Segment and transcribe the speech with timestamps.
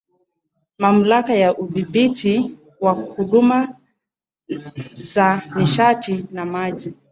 [0.77, 3.75] Mamlaka ya Udhibiti wa Huduma
[4.97, 6.93] za Nishati na Maji